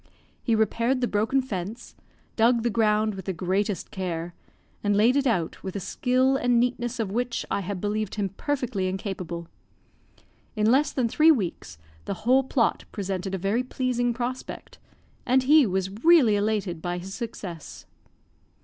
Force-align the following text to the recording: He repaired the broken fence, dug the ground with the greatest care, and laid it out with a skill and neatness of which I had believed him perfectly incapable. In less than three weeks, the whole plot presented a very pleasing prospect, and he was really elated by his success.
He 0.41 0.55
repaired 0.55 0.99
the 0.99 1.07
broken 1.07 1.43
fence, 1.43 1.95
dug 2.35 2.63
the 2.63 2.71
ground 2.71 3.13
with 3.13 3.25
the 3.25 3.33
greatest 3.33 3.91
care, 3.91 4.33
and 4.83 4.97
laid 4.97 5.15
it 5.15 5.27
out 5.27 5.61
with 5.61 5.75
a 5.75 5.79
skill 5.79 6.35
and 6.37 6.59
neatness 6.59 6.99
of 6.99 7.11
which 7.11 7.45
I 7.51 7.59
had 7.61 7.79
believed 7.79 8.15
him 8.15 8.29
perfectly 8.29 8.87
incapable. 8.87 9.47
In 10.55 10.71
less 10.71 10.91
than 10.91 11.07
three 11.07 11.29
weeks, 11.29 11.77
the 12.05 12.15
whole 12.25 12.41
plot 12.43 12.85
presented 12.91 13.35
a 13.35 13.37
very 13.37 13.61
pleasing 13.61 14.11
prospect, 14.11 14.79
and 15.23 15.43
he 15.43 15.67
was 15.67 15.91
really 16.03 16.35
elated 16.35 16.81
by 16.81 16.97
his 16.97 17.13
success. 17.13 17.85